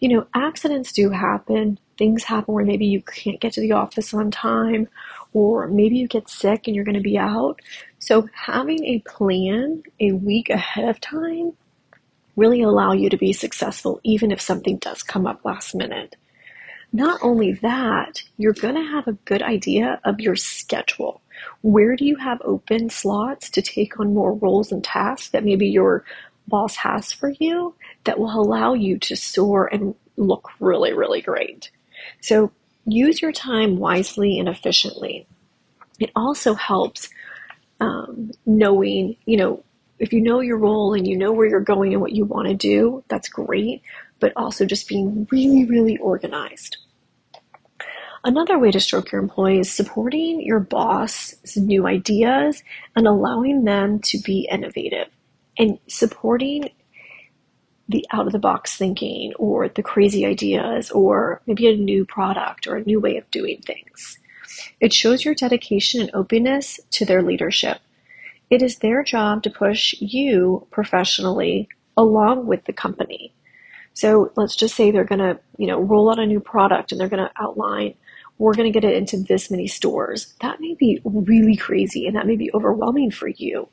You 0.00 0.08
know, 0.08 0.26
accidents 0.34 0.92
do 0.92 1.10
happen. 1.10 1.78
Things 1.96 2.24
happen 2.24 2.52
where 2.52 2.64
maybe 2.64 2.86
you 2.86 3.00
can't 3.02 3.40
get 3.40 3.52
to 3.54 3.60
the 3.60 3.72
office 3.72 4.12
on 4.12 4.30
time, 4.30 4.88
or 5.32 5.66
maybe 5.68 5.96
you 5.96 6.08
get 6.08 6.28
sick 6.28 6.66
and 6.66 6.76
you're 6.76 6.84
going 6.84 6.94
to 6.96 7.00
be 7.00 7.18
out. 7.18 7.60
So 7.98 8.28
having 8.34 8.84
a 8.84 9.00
plan 9.00 9.82
a 10.00 10.12
week 10.12 10.50
ahead 10.50 10.88
of 10.88 11.00
time 11.00 11.52
really 12.36 12.62
allow 12.62 12.92
you 12.92 13.10
to 13.10 13.16
be 13.16 13.32
successful 13.32 14.00
even 14.02 14.32
if 14.32 14.40
something 14.40 14.78
does 14.78 15.02
come 15.02 15.26
up 15.26 15.44
last 15.44 15.74
minute. 15.74 16.16
Not 16.92 17.20
only 17.22 17.52
that, 17.54 18.22
you're 18.36 18.52
going 18.52 18.74
to 18.74 18.82
have 18.82 19.06
a 19.08 19.12
good 19.24 19.42
idea 19.42 19.98
of 20.04 20.20
your 20.20 20.36
schedule. 20.36 21.22
Where 21.62 21.96
do 21.96 22.04
you 22.04 22.16
have 22.16 22.42
open 22.44 22.90
slots 22.90 23.48
to 23.50 23.62
take 23.62 23.98
on 23.98 24.12
more 24.12 24.34
roles 24.34 24.72
and 24.72 24.84
tasks 24.84 25.30
that 25.30 25.44
maybe 25.44 25.68
your 25.68 26.04
boss 26.46 26.76
has 26.76 27.10
for 27.10 27.30
you 27.30 27.74
that 28.04 28.18
will 28.18 28.38
allow 28.38 28.74
you 28.74 28.98
to 28.98 29.16
soar 29.16 29.66
and 29.72 29.94
look 30.16 30.50
really, 30.60 30.92
really 30.92 31.22
great? 31.22 31.70
So 32.20 32.52
use 32.86 33.22
your 33.22 33.32
time 33.32 33.78
wisely 33.78 34.38
and 34.38 34.48
efficiently. 34.48 35.26
It 35.98 36.10
also 36.16 36.54
helps 36.54 37.08
um, 37.80 38.30
knowing, 38.46 39.16
you 39.24 39.36
know, 39.36 39.64
if 39.98 40.12
you 40.12 40.20
know 40.20 40.40
your 40.40 40.58
role 40.58 40.94
and 40.94 41.06
you 41.06 41.16
know 41.16 41.32
where 41.32 41.48
you're 41.48 41.60
going 41.60 41.92
and 41.92 42.00
what 42.00 42.12
you 42.12 42.24
want 42.24 42.48
to 42.48 42.54
do, 42.54 43.04
that's 43.08 43.28
great, 43.28 43.82
but 44.18 44.32
also 44.36 44.64
just 44.64 44.88
being 44.88 45.28
really, 45.30 45.64
really 45.64 45.96
organized. 45.98 46.76
Another 48.24 48.58
way 48.58 48.70
to 48.70 48.80
stroke 48.80 49.10
your 49.10 49.20
employees 49.20 49.66
is 49.66 49.72
supporting 49.72 50.40
your 50.42 50.60
boss's 50.60 51.56
new 51.56 51.86
ideas 51.86 52.62
and 52.94 53.06
allowing 53.06 53.64
them 53.64 53.98
to 54.00 54.18
be 54.18 54.48
innovative 54.50 55.08
and 55.58 55.78
supporting 55.88 56.70
the 57.88 58.06
out 58.12 58.26
of 58.26 58.32
the 58.32 58.38
box 58.38 58.76
thinking 58.76 59.32
or 59.38 59.68
the 59.68 59.82
crazy 59.82 60.24
ideas 60.24 60.90
or 60.90 61.42
maybe 61.46 61.68
a 61.68 61.76
new 61.76 62.04
product 62.04 62.66
or 62.66 62.76
a 62.76 62.84
new 62.84 63.00
way 63.00 63.16
of 63.16 63.30
doing 63.30 63.60
things. 63.66 64.18
It 64.80 64.92
shows 64.92 65.24
your 65.24 65.34
dedication 65.34 66.00
and 66.00 66.10
openness 66.14 66.80
to 66.92 67.04
their 67.04 67.22
leadership 67.22 67.80
it 68.52 68.60
is 68.60 68.76
their 68.76 69.02
job 69.02 69.42
to 69.44 69.50
push 69.50 69.94
you 69.98 70.66
professionally 70.70 71.70
along 71.96 72.46
with 72.46 72.66
the 72.66 72.72
company. 72.74 73.32
So 73.94 74.30
let's 74.36 74.54
just 74.56 74.76
say 74.76 74.90
they're 74.90 75.04
going 75.04 75.20
to, 75.20 75.40
you 75.56 75.66
know, 75.66 75.80
roll 75.80 76.10
out 76.10 76.18
a 76.18 76.26
new 76.26 76.38
product 76.38 76.92
and 76.92 77.00
they're 77.00 77.08
going 77.08 77.26
to 77.26 77.42
outline, 77.42 77.94
we're 78.36 78.52
going 78.52 78.70
to 78.70 78.78
get 78.78 78.86
it 78.86 78.94
into 78.94 79.16
this 79.16 79.50
many 79.50 79.66
stores. 79.66 80.34
That 80.42 80.60
may 80.60 80.74
be 80.74 81.00
really 81.02 81.56
crazy 81.56 82.06
and 82.06 82.14
that 82.14 82.26
may 82.26 82.36
be 82.36 82.52
overwhelming 82.52 83.10
for 83.10 83.28
you. 83.28 83.70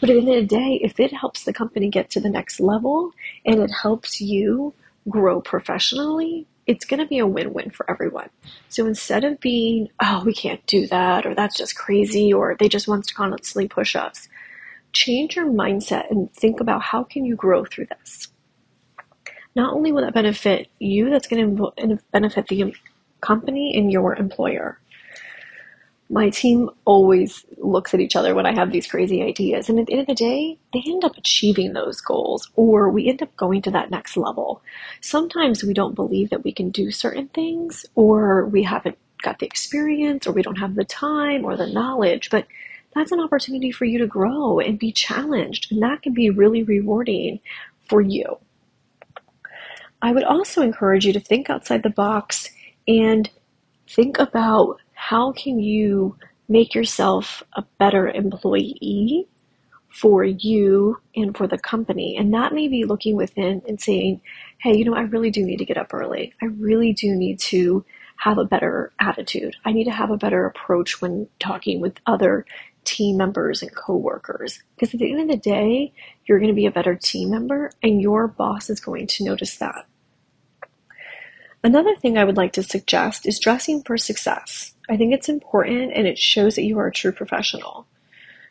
But 0.00 0.10
at 0.10 0.14
the 0.14 0.18
end 0.20 0.28
of 0.30 0.48
the 0.48 0.56
day, 0.56 0.80
if 0.82 0.98
it 0.98 1.12
helps 1.12 1.44
the 1.44 1.52
company 1.52 1.90
get 1.90 2.10
to 2.10 2.20
the 2.20 2.30
next 2.30 2.58
level 2.58 3.12
and 3.44 3.60
it 3.60 3.70
helps 3.70 4.20
you 4.20 4.72
grow 5.08 5.40
professionally, 5.40 6.46
it's 6.66 6.84
going 6.84 7.00
to 7.00 7.06
be 7.06 7.18
a 7.18 7.26
win-win 7.26 7.70
for 7.70 7.90
everyone. 7.90 8.30
So 8.68 8.86
instead 8.86 9.24
of 9.24 9.40
being, 9.40 9.90
oh, 10.00 10.22
we 10.24 10.32
can't 10.32 10.64
do 10.66 10.86
that, 10.86 11.26
or 11.26 11.34
that's 11.34 11.56
just 11.56 11.76
crazy, 11.76 12.32
or 12.32 12.56
they 12.58 12.68
just 12.68 12.88
want 12.88 13.06
to 13.08 13.14
constantly 13.14 13.68
push 13.68 13.94
us, 13.94 14.28
change 14.92 15.36
your 15.36 15.46
mindset 15.46 16.10
and 16.10 16.32
think 16.32 16.60
about 16.60 16.82
how 16.82 17.04
can 17.04 17.24
you 17.24 17.36
grow 17.36 17.64
through 17.64 17.86
this. 17.86 18.28
Not 19.54 19.74
only 19.74 19.92
will 19.92 20.02
that 20.02 20.14
benefit 20.14 20.68
you, 20.78 21.10
that's 21.10 21.28
going 21.28 21.56
to 21.56 21.98
benefit 22.12 22.46
the 22.46 22.74
company 23.20 23.76
and 23.76 23.92
your 23.92 24.16
employer 24.16 24.79
my 26.10 26.28
team 26.28 26.68
always 26.84 27.46
looks 27.58 27.94
at 27.94 28.00
each 28.00 28.16
other 28.16 28.34
when 28.34 28.44
I 28.44 28.52
have 28.52 28.72
these 28.72 28.88
crazy 28.88 29.22
ideas. 29.22 29.68
And 29.68 29.78
at 29.78 29.86
the 29.86 29.92
end 29.92 30.02
of 30.02 30.06
the 30.08 30.14
day, 30.14 30.58
they 30.72 30.82
end 30.84 31.04
up 31.04 31.16
achieving 31.16 31.72
those 31.72 32.00
goals 32.00 32.50
or 32.56 32.90
we 32.90 33.08
end 33.08 33.22
up 33.22 33.34
going 33.36 33.62
to 33.62 33.70
that 33.70 33.90
next 33.90 34.16
level. 34.16 34.60
Sometimes 35.00 35.62
we 35.62 35.72
don't 35.72 35.94
believe 35.94 36.30
that 36.30 36.42
we 36.42 36.52
can 36.52 36.70
do 36.70 36.90
certain 36.90 37.28
things 37.28 37.86
or 37.94 38.46
we 38.46 38.64
haven't 38.64 38.98
got 39.22 39.38
the 39.38 39.46
experience 39.46 40.26
or 40.26 40.32
we 40.32 40.42
don't 40.42 40.58
have 40.58 40.74
the 40.74 40.84
time 40.84 41.44
or 41.44 41.56
the 41.56 41.68
knowledge, 41.68 42.28
but 42.28 42.44
that's 42.92 43.12
an 43.12 43.20
opportunity 43.20 43.70
for 43.70 43.84
you 43.84 43.98
to 43.98 44.06
grow 44.08 44.58
and 44.58 44.80
be 44.80 44.90
challenged. 44.90 45.70
And 45.70 45.80
that 45.82 46.02
can 46.02 46.12
be 46.12 46.28
really 46.28 46.64
rewarding 46.64 47.38
for 47.88 48.00
you. 48.00 48.38
I 50.02 50.12
would 50.12 50.24
also 50.24 50.62
encourage 50.62 51.06
you 51.06 51.12
to 51.12 51.20
think 51.20 51.50
outside 51.50 51.84
the 51.84 51.90
box 51.90 52.50
and 52.88 53.30
think 53.86 54.18
about 54.18 54.80
how 55.00 55.32
can 55.32 55.58
you 55.58 56.14
make 56.46 56.74
yourself 56.74 57.42
a 57.54 57.64
better 57.78 58.06
employee 58.06 59.26
for 59.88 60.22
you 60.22 60.98
and 61.16 61.34
for 61.34 61.48
the 61.48 61.56
company? 61.56 62.16
And 62.18 62.34
that 62.34 62.52
may 62.52 62.68
be 62.68 62.84
looking 62.84 63.16
within 63.16 63.62
and 63.66 63.80
saying, 63.80 64.20
hey, 64.58 64.76
you 64.76 64.84
know, 64.84 64.94
I 64.94 65.00
really 65.00 65.30
do 65.30 65.42
need 65.42 65.56
to 65.56 65.64
get 65.64 65.78
up 65.78 65.94
early. 65.94 66.34
I 66.42 66.46
really 66.46 66.92
do 66.92 67.16
need 67.16 67.40
to 67.40 67.82
have 68.18 68.36
a 68.36 68.44
better 68.44 68.92
attitude. 69.00 69.56
I 69.64 69.72
need 69.72 69.84
to 69.84 69.90
have 69.90 70.10
a 70.10 70.18
better 70.18 70.44
approach 70.44 71.00
when 71.00 71.28
talking 71.38 71.80
with 71.80 71.96
other 72.06 72.44
team 72.84 73.16
members 73.16 73.62
and 73.62 73.74
coworkers. 73.74 74.62
Because 74.76 74.92
at 74.92 75.00
the 75.00 75.10
end 75.10 75.22
of 75.22 75.28
the 75.28 75.38
day, 75.38 75.94
you're 76.26 76.38
going 76.38 76.52
to 76.52 76.54
be 76.54 76.66
a 76.66 76.70
better 76.70 76.94
team 76.94 77.30
member 77.30 77.72
and 77.82 78.02
your 78.02 78.28
boss 78.28 78.68
is 78.68 78.80
going 78.80 79.06
to 79.06 79.24
notice 79.24 79.56
that. 79.56 79.86
Another 81.62 81.94
thing 81.96 82.16
I 82.16 82.24
would 82.24 82.38
like 82.38 82.52
to 82.54 82.62
suggest 82.62 83.26
is 83.26 83.38
dressing 83.38 83.82
for 83.82 83.98
success. 83.98 84.74
I 84.90 84.96
think 84.96 85.14
it's 85.14 85.28
important 85.28 85.92
and 85.94 86.06
it 86.08 86.18
shows 86.18 86.56
that 86.56 86.64
you 86.64 86.78
are 86.80 86.88
a 86.88 86.92
true 86.92 87.12
professional. 87.12 87.86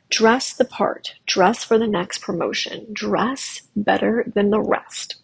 Dress 0.09 0.53
the 0.53 0.65
part, 0.65 1.15
dress 1.27 1.63
for 1.65 1.77
the 1.77 1.85
next 1.85 2.21
promotion, 2.21 2.87
dress 2.93 3.63
better 3.75 4.23
than 4.33 4.49
the 4.49 4.61
rest. 4.61 5.17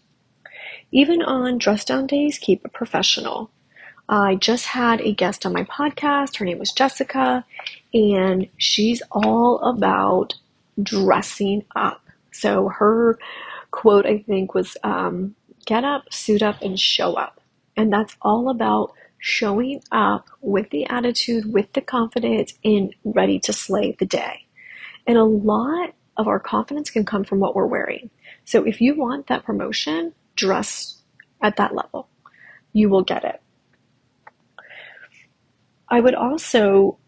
Even 0.92 1.22
on 1.22 1.58
dress 1.58 1.86
down 1.86 2.06
days, 2.06 2.38
keep 2.38 2.64
it 2.66 2.74
professional. 2.74 3.50
I 4.08 4.36
just 4.36 4.66
had 4.66 5.02
a 5.02 5.14
guest 5.14 5.46
on 5.46 5.54
my 5.54 5.64
podcast. 5.64 6.38
Her 6.38 6.46
name 6.46 6.60
was 6.60 6.72
Jessica, 6.72 7.44
and 7.94 8.48
she's 8.58 9.02
all 9.12 9.60
about 9.60 10.36
dressing 10.84 11.64
up. 11.76 12.02
So 12.32 12.68
her 12.68 13.18
quote, 13.72 14.06
I 14.06 14.20
think, 14.20 14.54
was 14.54 14.78
um, 14.84 15.36
get 15.66 15.84
up, 15.84 16.14
suit 16.14 16.44
up, 16.44 16.62
and 16.62 16.80
show 16.80 17.14
up. 17.16 17.42
And 17.76 17.92
that's 17.92 18.16
all 18.22 18.50
about 18.50 18.94
showing 19.26 19.82
up 19.92 20.30
with 20.40 20.70
the 20.70 20.86
attitude, 20.86 21.52
with 21.52 21.74
the 21.74 21.82
confidence, 21.82 22.54
and 22.64 22.94
ready 23.04 23.40
to 23.40 23.52
slay 23.52 23.96
the 23.98 24.06
day. 24.06 24.46
And 25.08 25.18
a 25.18 25.24
lot 25.24 25.96
of 26.16 26.28
our 26.28 26.40
confidence 26.40 26.92
can 26.92 27.06
come 27.06 27.24
from 27.24 27.40
what 27.40 27.56
we're 27.56 27.66
wearing. 27.66 28.12
So 28.44 28.64
if 28.64 28.82
you 28.82 28.96
want 28.96 29.26
that 29.26 29.44
promotion, 29.44 30.14
dress 30.36 31.02
at 31.42 31.56
that 31.56 31.74
level. 31.74 32.08
You 32.72 32.88
will 32.88 33.02
get 33.02 33.26
it. 33.26 33.42
I 35.90 36.02
would 36.02 36.14
also 36.14 37.00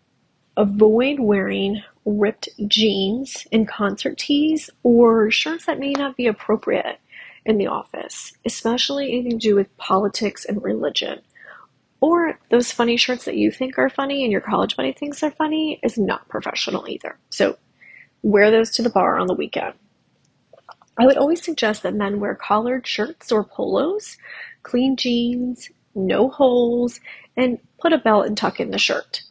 avoid 0.58 1.20
wearing 1.20 1.84
ripped 2.04 2.50
jeans 2.66 3.46
and 3.52 3.68
concert 3.68 4.18
tees 4.18 4.72
or 4.82 5.30
shirts 5.30 5.68
that 5.68 5.78
may 5.78 5.92
not 5.92 6.18
be 6.18 6.26
appropriate 6.26 7.00
in 7.46 7.60
the 7.60 7.68
office, 7.68 8.34
especially 8.44 9.12
anything 9.12 9.38
to 9.40 9.50
do 9.50 9.56
with 9.56 9.78
politics 9.78 10.46
and 10.46 10.64
religion 10.64 11.22
or 12.00 12.40
those 12.50 12.72
funny 12.72 12.98
shirts 12.98 13.26
that 13.26 13.38
you 13.38 13.52
think 13.52 13.78
are 13.78 13.90
funny 13.90 14.24
and 14.24 14.32
your 14.32 14.42
college 14.42 14.76
buddy 14.76 14.94
thinks 14.94 15.24
are 15.24 15.32
funny 15.32 15.80
is 15.84 15.98
not 15.98 16.28
professional 16.30 16.88
either. 16.88 17.18
So 17.30 17.58
wear 18.22 18.52
those 18.52 18.72
to 18.72 18.82
the 18.82 18.90
bar 18.90 19.18
on 19.18 19.28
the 19.28 19.34
weekend. 19.34 19.74
I 21.00 21.06
would 21.06 21.18
always 21.18 21.44
suggest 21.44 21.84
that 21.84 21.96
men 21.96 22.20
wear 22.20 22.36
collared 22.36 22.88
shirts 22.88 23.32
or 23.32 23.44
polos, 23.44 24.18
clean 24.64 24.96
jeans, 24.96 25.70
no 25.96 26.30
holes, 26.30 27.00
and 27.36 27.60
put 27.80 27.94
a 27.94 27.98
belt 27.98 28.26
and 28.26 28.38
tuck 28.38 28.60
in 28.60 28.72
the 28.72 28.80
shirt. 28.80 29.24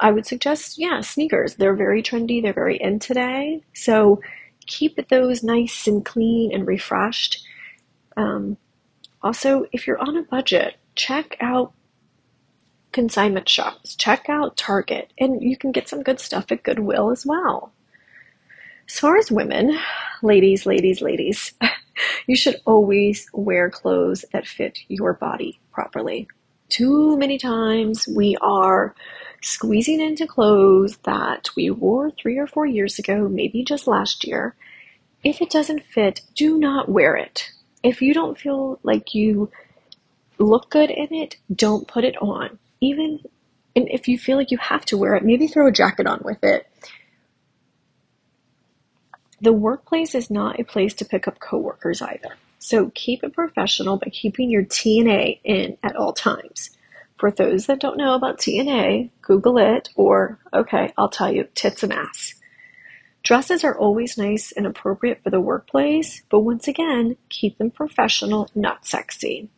I 0.00 0.10
would 0.10 0.26
suggest, 0.26 0.78
yeah, 0.78 1.00
sneakers. 1.00 1.54
They're 1.54 1.76
very 1.76 2.02
trendy, 2.02 2.42
they're 2.42 2.52
very 2.52 2.76
in 2.76 2.98
today. 2.98 3.62
So 3.74 4.20
keep 4.66 5.08
those 5.08 5.42
nice 5.42 5.86
and 5.86 6.04
clean 6.04 6.52
and 6.52 6.66
refreshed. 6.66 7.46
Um, 8.16 8.56
also, 9.22 9.64
if 9.72 9.86
you're 9.86 10.00
on 10.00 10.16
a 10.16 10.22
budget, 10.22 10.76
check 10.94 11.36
out 11.40 11.72
consignment 12.92 13.48
shops. 13.48 13.96
Check 13.96 14.28
out 14.28 14.56
Target, 14.56 15.12
and 15.18 15.42
you 15.42 15.56
can 15.56 15.72
get 15.72 15.88
some 15.88 16.02
good 16.02 16.20
stuff 16.20 16.52
at 16.52 16.62
Goodwill 16.62 17.10
as 17.10 17.26
well. 17.26 17.72
As 18.88 18.98
far 18.98 19.16
as 19.16 19.30
women, 19.30 19.78
ladies, 20.22 20.66
ladies, 20.66 21.00
ladies, 21.00 21.54
you 22.26 22.36
should 22.36 22.56
always 22.66 23.26
wear 23.32 23.70
clothes 23.70 24.24
that 24.32 24.46
fit 24.46 24.78
your 24.88 25.14
body 25.14 25.60
properly. 25.72 26.28
Too 26.68 27.16
many 27.16 27.38
times 27.38 28.08
we 28.08 28.36
are 28.40 28.94
squeezing 29.42 30.00
into 30.00 30.26
clothes 30.26 30.98
that 31.04 31.50
we 31.56 31.70
wore 31.70 32.10
three 32.10 32.38
or 32.38 32.46
four 32.46 32.66
years 32.66 32.98
ago, 32.98 33.28
maybe 33.28 33.64
just 33.64 33.86
last 33.86 34.26
year. 34.26 34.54
If 35.24 35.40
it 35.40 35.50
doesn't 35.50 35.84
fit, 35.84 36.22
do 36.34 36.58
not 36.58 36.88
wear 36.88 37.16
it. 37.16 37.50
If 37.82 38.02
you 38.02 38.14
don't 38.14 38.38
feel 38.38 38.78
like 38.82 39.14
you 39.14 39.50
look 40.38 40.70
good 40.70 40.90
in 40.90 41.14
it, 41.14 41.36
don't 41.54 41.86
put 41.86 42.04
it 42.04 42.16
on 42.20 42.58
even 42.82 43.20
And 43.74 43.88
if 43.90 44.08
you 44.08 44.18
feel 44.18 44.36
like 44.36 44.50
you 44.50 44.58
have 44.58 44.84
to 44.86 44.98
wear 44.98 45.14
it, 45.14 45.24
maybe 45.24 45.46
throw 45.46 45.66
a 45.66 45.72
jacket 45.72 46.06
on 46.06 46.20
with 46.24 46.44
it. 46.44 46.66
The 49.40 49.52
workplace 49.52 50.14
is 50.14 50.30
not 50.30 50.60
a 50.60 50.64
place 50.64 50.94
to 50.94 51.04
pick 51.04 51.26
up 51.28 51.40
coworkers 51.40 52.02
either. 52.02 52.36
So 52.58 52.92
keep 52.94 53.24
it 53.24 53.34
professional 53.34 53.96
by 53.98 54.10
keeping 54.12 54.50
your 54.50 54.64
TNA 54.64 55.40
in 55.44 55.78
at 55.82 55.96
all 55.96 56.12
times. 56.12 56.70
For 57.18 57.30
those 57.30 57.66
that 57.66 57.80
don't 57.80 57.98
know 57.98 58.14
about 58.14 58.38
TNA, 58.38 59.10
Google 59.22 59.58
it 59.58 59.88
or, 59.96 60.38
okay, 60.52 60.92
I'll 60.98 61.08
tell 61.08 61.32
you, 61.32 61.48
tits 61.54 61.82
and 61.82 61.92
ass. 61.92 62.34
Dresses 63.22 63.64
are 63.64 63.78
always 63.78 64.18
nice 64.18 64.52
and 64.52 64.66
appropriate 64.66 65.22
for 65.22 65.30
the 65.30 65.40
workplace, 65.40 66.22
but 66.30 66.40
once 66.40 66.68
again, 66.68 67.16
keep 67.28 67.58
them 67.58 67.70
professional, 67.70 68.50
not 68.54 68.86
sexy. 68.86 69.48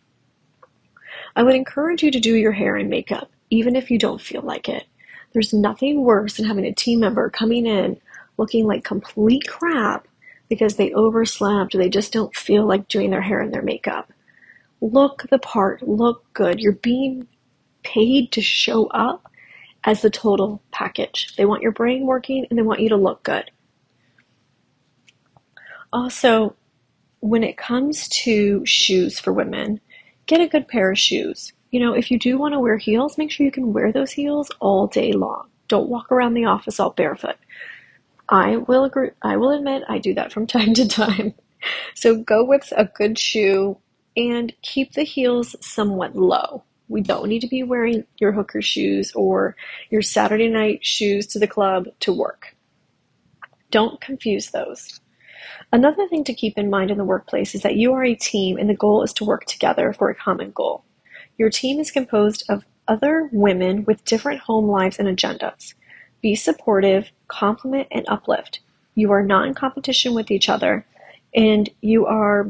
I 1.37 1.43
would 1.43 1.55
encourage 1.55 2.03
you 2.03 2.11
to 2.11 2.21
do 2.21 2.35
your 2.35 2.53
hair 2.53 2.77
and 2.77 2.89
makeup, 2.89 3.31
even 3.51 3.77
if 3.77 3.91
you 3.91 3.99
don't 3.99 4.21
feel 4.21 4.43
like 4.43 4.69
it. 4.69 4.85
There's 5.33 5.53
nothing 5.53 6.03
worse 6.03 6.37
than 6.37 6.47
having 6.47 6.65
a 6.65 6.73
team 6.73 7.01
member 7.01 7.29
coming 7.31 7.67
in 7.67 8.01
looking 8.37 8.67
like 8.67 8.85
complete 8.85 9.47
crap 9.49 10.07
because 10.49 10.77
they 10.77 10.93
overslept 10.93 11.75
or 11.75 11.79
they 11.79 11.89
just 11.89 12.13
don't 12.13 12.35
feel 12.37 12.67
like 12.67 12.89
doing 12.89 13.11
their 13.11 13.23
hair 13.23 13.41
and 13.41 13.53
their 13.53 13.63
makeup. 13.63 14.13
Look 14.81 15.25
the 15.31 15.39
part, 15.39 15.83
look 15.87 16.25
good. 16.35 16.61
You're 16.61 16.73
being 16.73 17.27
paid 17.83 18.33
to 18.33 18.43
show 18.43 18.87
up 18.89 19.31
as 19.85 20.03
the 20.03 20.11
total 20.11 20.63
package. 20.71 21.35
They 21.37 21.45
want 21.45 21.63
your 21.63 21.73
brain 21.73 22.07
working 22.07 22.47
and 22.49 22.59
they 22.59 22.63
want 22.63 22.81
you 22.81 22.89
to 22.91 22.97
look 22.97 23.23
good. 23.23 23.51
Also, 25.93 26.57
when 27.21 27.43
it 27.43 27.57
comes 27.57 28.09
to 28.09 28.65
shoes 28.67 29.19
for 29.19 29.33
women, 29.33 29.81
get 30.27 30.41
a 30.41 30.49
good 30.49 30.69
pair 30.69 30.93
of 30.93 30.99
shoes. 30.99 31.53
You 31.71 31.81
know, 31.81 31.95
if 31.95 32.11
you 32.11 32.19
do 32.19 32.39
want 32.39 32.55
to 32.55 32.61
wear 32.61 32.79
heels, 32.79 33.19
make 33.19 33.31
sure 33.31 33.45
you 33.45 33.53
can 33.53 33.73
wear 33.73 33.93
those 33.93 34.13
heels 34.13 34.51
all 34.61 34.87
day 34.87 35.13
long. 35.13 35.49
Don't 35.69 35.89
walk 35.89 36.13
around 36.13 36.35
the 36.35 36.45
office 36.45 36.79
all 36.79 36.91
barefoot. 36.91 37.37
I 38.29 38.57
will 38.57 38.85
agree, 38.85 39.11
I 39.23 39.37
will 39.37 39.51
admit 39.51 39.83
I 39.89 39.99
do 39.99 40.15
that 40.15 40.33
from 40.33 40.47
time 40.49 40.75
to 40.75 40.89
time. 40.89 41.35
So 41.95 42.17
go 42.17 42.45
with 42.45 42.73
a 42.77 42.85
good 42.85 43.19
shoe 43.19 43.79
and 44.17 44.53
keep 44.63 44.93
the 44.93 45.03
heels 45.03 45.57
somewhat 45.61 46.15
low. 46.15 46.65
We 46.89 47.01
don't 47.01 47.29
need 47.29 47.41
to 47.41 47.49
be 47.49 47.63
wearing 47.63 48.05
your 48.19 48.33
hooker 48.33 48.63
shoes 48.63 49.13
or 49.15 49.57
your 49.91 50.03
Saturday 50.03 50.49
night 50.49 50.85
shoes 50.85 51.27
to 51.29 51.39
the 51.39 51.47
club 51.47 51.87
to 52.01 52.13
work. 52.13 52.55
Don't 53.71 54.01
confuse 54.01 54.51
those. 54.51 55.01
Another 55.73 56.07
thing 56.09 56.25
to 56.25 56.35
keep 56.35 56.59
in 56.59 56.71
mind 56.71 56.91
in 56.91 56.99
the 56.99 57.05
workplace 57.05 57.55
is 57.55 57.63
that 57.63 57.77
you 57.77 57.93
are 57.95 58.05
a 58.05 58.15
team 58.15 58.59
and 58.59 58.69
the 58.71 58.75
goal 58.75 59.03
is 59.03 59.13
to 59.15 59.25
work 59.25 59.45
together 59.47 59.93
for 59.93 60.11
a 60.11 60.15
common 60.15 60.51
goal. 60.53 60.85
Your 61.37 61.51
team 61.51 61.81
is 61.81 61.91
composed 61.91 62.45
of 62.49 62.65
other 62.87 63.29
women 63.33 63.85
with 63.85 64.05
different 64.05 64.41
home 64.41 64.69
lives 64.69 64.99
and 64.99 65.09
agendas. 65.09 65.75
Be 66.23 66.35
supportive, 66.35 67.11
compliment, 67.29 67.89
and 67.91 68.05
uplift. 68.09 68.61
You 68.95 69.11
are 69.13 69.23
not 69.23 69.47
in 69.47 69.55
competition 69.55 70.15
with 70.15 70.31
each 70.31 70.49
other, 70.49 70.87
and 71.35 71.69
you 71.81 72.07
are 72.07 72.49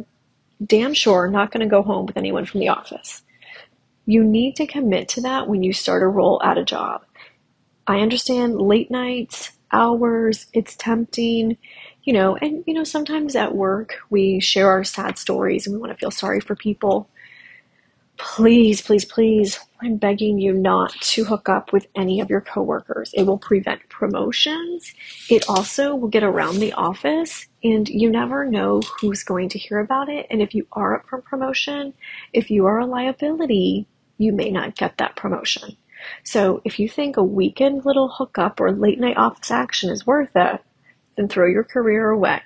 damn 0.64 0.94
sure 0.94 1.28
not 1.28 1.50
going 1.50 1.62
to 1.62 1.70
go 1.70 1.82
home 1.82 2.06
with 2.06 2.16
anyone 2.16 2.44
from 2.46 2.60
the 2.60 2.68
office. 2.68 3.22
You 4.06 4.22
need 4.22 4.56
to 4.56 4.66
commit 4.66 5.08
to 5.10 5.22
that 5.22 5.48
when 5.48 5.62
you 5.62 5.72
start 5.72 6.02
a 6.02 6.06
role 6.06 6.42
at 6.42 6.58
a 6.58 6.64
job. 6.64 7.04
I 7.86 8.00
understand 8.00 8.60
late 8.60 8.90
nights, 8.90 9.52
hours, 9.72 10.46
it's 10.52 10.76
tempting, 10.76 11.56
you 12.04 12.12
know, 12.12 12.36
and 12.36 12.62
you 12.66 12.74
know, 12.74 12.84
sometimes 12.84 13.34
at 13.34 13.54
work 13.54 13.96
we 14.10 14.40
share 14.40 14.68
our 14.68 14.84
sad 14.84 15.18
stories 15.18 15.66
and 15.66 15.74
we 15.74 15.80
want 15.80 15.92
to 15.92 15.98
feel 15.98 16.10
sorry 16.10 16.40
for 16.40 16.54
people 16.54 17.08
please, 18.16 18.80
please, 18.80 19.04
please, 19.04 19.58
I'm 19.82 19.96
begging 19.96 20.38
you 20.38 20.52
not 20.52 20.92
to 20.92 21.24
hook 21.24 21.48
up 21.48 21.72
with 21.72 21.86
any 21.94 22.20
of 22.20 22.30
your 22.30 22.40
coworkers. 22.40 23.12
It 23.14 23.24
will 23.24 23.38
prevent 23.38 23.88
promotions. 23.88 24.92
It 25.28 25.44
also 25.48 25.94
will 25.94 26.08
get 26.08 26.22
around 26.22 26.58
the 26.58 26.72
office 26.72 27.46
and 27.62 27.88
you 27.88 28.10
never 28.10 28.46
know 28.46 28.80
who's 28.80 29.24
going 29.24 29.48
to 29.50 29.58
hear 29.58 29.78
about 29.78 30.08
it. 30.08 30.26
And 30.30 30.40
if 30.40 30.54
you 30.54 30.66
are 30.72 30.96
up 30.96 31.08
for 31.08 31.20
promotion, 31.20 31.94
if 32.32 32.50
you 32.50 32.66
are 32.66 32.78
a 32.78 32.86
liability, 32.86 33.86
you 34.18 34.32
may 34.32 34.50
not 34.50 34.76
get 34.76 34.98
that 34.98 35.16
promotion. 35.16 35.76
So 36.22 36.60
if 36.64 36.78
you 36.78 36.88
think 36.88 37.16
a 37.16 37.24
weekend 37.24 37.84
little 37.84 38.08
hookup 38.08 38.60
or 38.60 38.70
late 38.72 39.00
night 39.00 39.16
office 39.16 39.50
action 39.50 39.90
is 39.90 40.06
worth 40.06 40.30
it, 40.34 40.62
then 41.16 41.28
throw 41.28 41.46
your 41.46 41.64
career 41.64 42.10
away. 42.10 42.42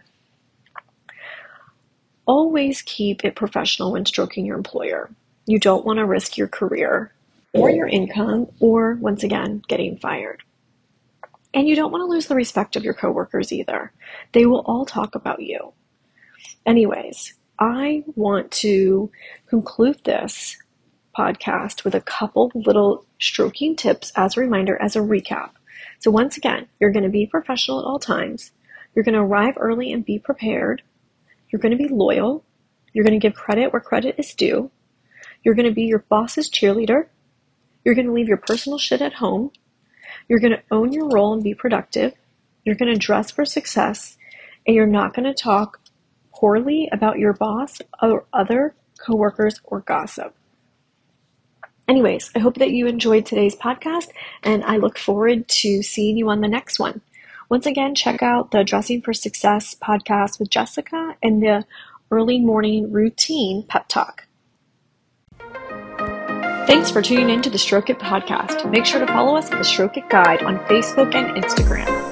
Always 2.27 2.83
keep 2.83 3.25
it 3.25 3.37
professional 3.37 3.93
when 3.93 4.05
stroking 4.05 4.45
your 4.45 4.57
employer. 4.57 5.11
You 5.47 5.59
don't 5.59 5.85
want 5.85 5.99
to 5.99 6.05
risk 6.05 6.37
your 6.37 6.49
career 6.49 7.13
or 7.55 7.71
your 7.71 7.87
income 7.87 8.49
or, 8.61 8.95
once 8.95 9.23
again, 9.23 9.63
getting 9.67 9.97
fired. 9.97 10.43
And 11.55 11.67
you 11.67 11.75
don't 11.75 11.91
want 11.91 12.03
to 12.03 12.07
lose 12.07 12.27
the 12.27 12.35
respect 12.35 12.77
of 12.77 12.85
your 12.85 12.93
coworkers 12.93 13.53
either. 13.53 13.93
They 14.33 14.45
will 14.45 14.63
all 14.67 14.85
talk 14.85 15.15
about 15.15 15.41
you. 15.41 15.73
Anyways, 16.67 17.35
I 17.59 18.05
want 18.15 18.51
to 18.53 19.11
conclude 19.49 20.01
this 20.05 20.59
podcast 21.17 21.85
with 21.85 21.95
a 21.95 22.01
couple 22.01 22.53
little 22.55 23.07
stroking 23.19 23.75
tips 23.75 24.13
as 24.15 24.37
a 24.37 24.41
reminder, 24.41 24.81
as 24.81 24.95
a 24.95 25.01
recap. 25.01 25.51
So, 25.99 26.11
once 26.11 26.37
again, 26.37 26.69
you're 26.79 26.93
going 26.93 27.05
to 27.05 27.09
be 27.09 27.27
professional 27.27 27.81
at 27.81 27.87
all 27.87 27.99
times. 27.99 28.53
You're 28.94 29.05
going 29.05 29.14
to 29.14 29.20
arrive 29.20 29.55
early 29.59 29.92
and 29.92 30.05
be 30.05 30.18
prepared. 30.18 30.83
You're 31.51 31.61
going 31.61 31.77
to 31.77 31.83
be 31.83 31.88
loyal. 31.88 32.44
You're 32.92 33.05
going 33.05 33.18
to 33.18 33.24
give 33.24 33.35
credit 33.35 33.72
where 33.72 33.81
credit 33.81 34.16
is 34.18 34.35
due. 34.35 34.70
You're 35.42 35.55
going 35.55 35.68
to 35.68 35.74
be 35.74 35.85
your 35.85 36.05
boss's 36.09 36.51
cheerleader. 36.51 37.07
You're 37.85 37.94
going 37.94 38.07
to 38.07 38.12
leave 38.12 38.29
your 38.29 38.38
personal 38.38 38.79
shit 38.79 39.01
at 39.01 39.14
home. 39.14 39.53
You're 40.29 40.40
going 40.40 40.53
to 40.53 40.62
own 40.70 40.92
your 40.92 41.09
role 41.09 41.33
and 41.33 41.42
be 41.42 41.55
productive. 41.55 42.14
You're 42.64 42.74
going 42.74 42.92
to 42.92 42.98
dress 42.98 43.31
for 43.31 43.44
success. 43.44 44.18
And 44.66 44.74
you're 44.74 44.87
not 44.87 45.14
going 45.14 45.24
to 45.24 45.35
talk 45.35 45.81
poorly 46.35 46.88
about 46.92 47.18
your 47.18 47.33
boss 47.33 47.81
or 48.03 48.27
other 48.33 48.74
coworkers 48.98 49.61
or 49.64 49.81
gossip. 49.81 50.35
Anyways, 51.88 52.31
I 52.37 52.40
hope 52.40 52.57
that 52.57 52.70
you 52.70 52.87
enjoyed 52.87 53.24
today's 53.24 53.57
podcast 53.57 54.09
and 54.42 54.62
I 54.64 54.77
look 54.77 54.98
forward 54.98 55.48
to 55.48 55.83
seeing 55.83 56.18
you 56.18 56.29
on 56.29 56.42
the 56.42 56.48
next 56.48 56.79
one. 56.79 57.01
Once 57.49 57.67
again, 57.67 57.95
check 57.95 58.23
out 58.23 58.51
the 58.51 58.63
Dressing 58.63 59.01
for 59.01 59.13
Success 59.13 59.75
podcast 59.75 60.39
with 60.39 60.51
Jessica 60.51 61.17
and 61.23 61.43
the 61.43 61.65
early 62.11 62.39
morning 62.39 62.93
routine 62.93 63.63
pep 63.63 63.89
talk. 63.89 64.25
Thanks 66.67 66.91
for 66.91 67.01
tuning 67.01 67.31
in 67.31 67.41
to 67.43 67.51
the 67.51 67.59
Stroke 67.59 67.89
It 67.89 67.99
podcast. 67.99 68.71
Make 68.71 68.85
sure 68.85 69.01
to 69.01 69.07
follow 69.07 69.37
us 69.37 69.51
at 69.51 69.57
the 69.57 69.65
Stroke 69.65 69.97
It 69.97 70.11
Guide 70.11 70.43
on 70.43 70.59
Facebook 70.67 71.15
and 71.15 71.43
Instagram. 71.43 72.08